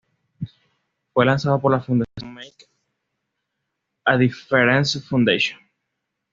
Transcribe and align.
Fue 1.13 1.27
lanzado 1.27 1.59
por 1.61 1.71
la 1.71 1.79
fundación 1.79 2.33
Make 2.33 2.65
a 4.03 4.17
Difference 4.17 4.99
Foundation. 4.99 5.59